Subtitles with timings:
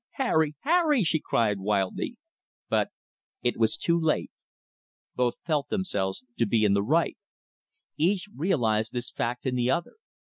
[0.13, 0.55] "Harry!
[0.61, 2.17] Harry!" she cried wildly;
[2.69, 2.87] but
[3.43, 4.31] it was too late.
[5.13, 7.19] Both felt themselves to be in the right.
[7.97, 9.97] Each realized this fact in the other.